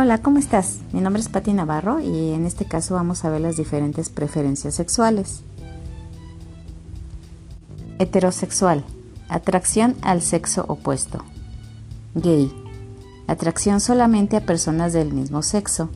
[0.00, 0.78] Hola, ¿cómo estás?
[0.92, 4.76] Mi nombre es Patti Navarro y en este caso vamos a ver las diferentes preferencias
[4.76, 5.42] sexuales.
[7.98, 8.84] Heterosexual.
[9.28, 11.24] Atracción al sexo opuesto.
[12.14, 12.48] Gay.
[13.26, 15.90] Atracción solamente a personas del mismo sexo.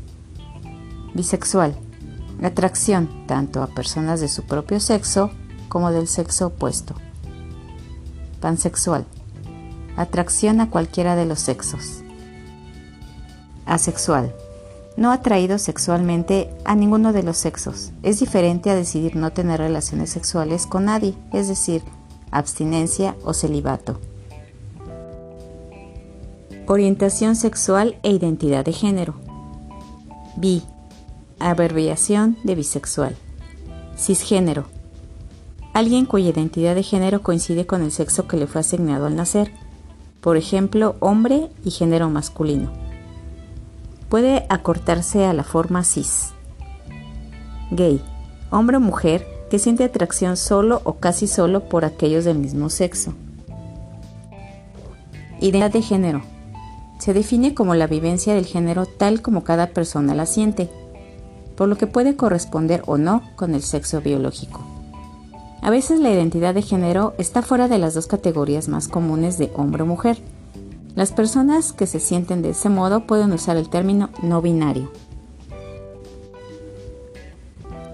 [1.14, 1.76] Bisexual.
[2.42, 5.30] Atracción tanto a personas de su propio sexo
[5.68, 6.96] como del sexo opuesto.
[8.40, 9.06] Pansexual.
[9.96, 12.01] Atracción a cualquiera de los sexos.
[13.66, 14.34] Asexual.
[14.96, 17.92] No atraído sexualmente a ninguno de los sexos.
[18.02, 21.82] Es diferente a decidir no tener relaciones sexuales con nadie, es decir,
[22.30, 24.00] abstinencia o celibato.
[26.66, 29.14] Orientación sexual e identidad de género.
[30.36, 30.62] Bi.
[31.38, 33.16] Abreviación de bisexual.
[33.96, 34.66] Cisgénero.
[35.72, 39.52] Alguien cuya identidad de género coincide con el sexo que le fue asignado al nacer.
[40.20, 42.91] Por ejemplo, hombre y género masculino
[44.12, 46.34] puede acortarse a la forma cis.
[47.70, 48.04] Gay,
[48.50, 53.14] hombre o mujer que siente atracción solo o casi solo por aquellos del mismo sexo.
[55.40, 56.22] Identidad de género.
[56.98, 60.68] Se define como la vivencia del género tal como cada persona la siente,
[61.56, 64.60] por lo que puede corresponder o no con el sexo biológico.
[65.62, 69.50] A veces la identidad de género está fuera de las dos categorías más comunes de
[69.56, 70.18] hombre o mujer,
[70.94, 74.90] las personas que se sienten de ese modo pueden usar el término no binario.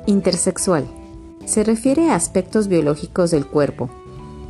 [0.06, 0.86] Intersexual.
[1.44, 3.88] Se refiere a aspectos biológicos del cuerpo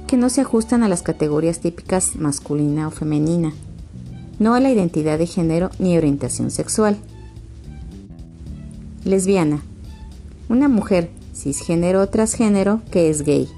[0.07, 3.53] que no se ajustan a las categorías típicas masculina o femenina,
[4.39, 6.97] no a la identidad de género ni orientación sexual.
[9.05, 9.63] Lesbiana.
[10.49, 13.49] Una mujer cisgénero o transgénero que es gay.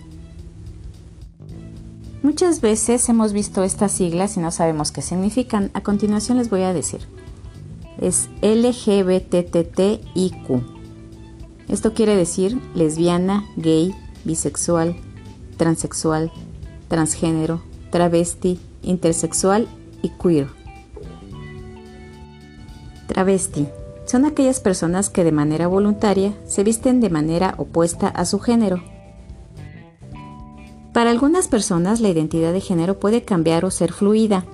[2.31, 5.73] Muchas veces hemos visto estas siglas y no sabemos qué significan.
[5.75, 7.01] A continuación les voy a decir.
[8.01, 9.99] Es LGBTTIQ.
[11.67, 14.95] Esto quiere decir lesbiana, gay, bisexual,
[15.57, 16.31] transexual,
[16.87, 19.67] transgénero, travesti, intersexual
[20.01, 20.47] y queer.
[23.09, 23.67] Travesti.
[24.07, 29.00] Son aquellas personas que de manera voluntaria se visten de manera opuesta a su género
[31.01, 34.45] para algunas personas la identidad de género puede cambiar o ser fluida.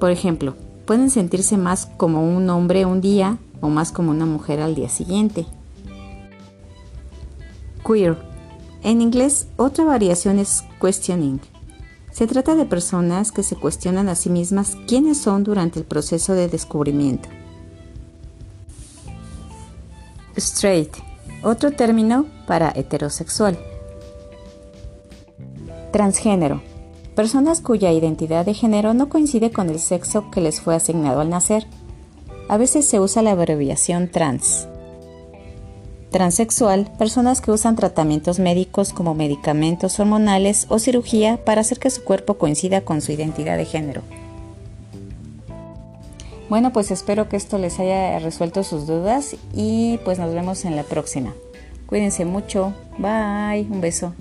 [0.00, 4.60] Por ejemplo, pueden sentirse más como un hombre un día o más como una mujer
[4.60, 5.46] al día siguiente.
[7.86, 8.18] Queer.
[8.82, 11.40] En inglés, otra variación es questioning.
[12.10, 16.34] Se trata de personas que se cuestionan a sí mismas quiénes son durante el proceso
[16.34, 17.30] de descubrimiento.
[20.36, 20.94] Straight.
[21.42, 23.58] Otro término para heterosexual.
[25.92, 26.62] Transgénero.
[27.14, 31.28] Personas cuya identidad de género no coincide con el sexo que les fue asignado al
[31.28, 31.66] nacer.
[32.48, 34.66] A veces se usa la abreviación trans.
[36.10, 42.04] Transexual, personas que usan tratamientos médicos como medicamentos hormonales o cirugía para hacer que su
[42.04, 44.00] cuerpo coincida con su identidad de género.
[46.48, 50.76] Bueno, pues espero que esto les haya resuelto sus dudas y pues nos vemos en
[50.76, 51.34] la próxima.
[51.86, 52.72] Cuídense mucho.
[52.98, 53.66] Bye.
[53.70, 54.14] Un beso.